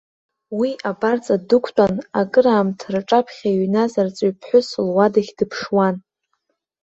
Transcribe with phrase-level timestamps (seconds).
[0.57, 5.95] Уи абарҵа дықәтәан акыраамҭа рҿаԥхьа иҩназ арҵаҩԥҳәыс луадахь дыԥшуан.